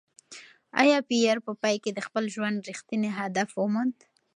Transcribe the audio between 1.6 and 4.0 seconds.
پای کې د خپل ژوند رښتینی هدف وموند؟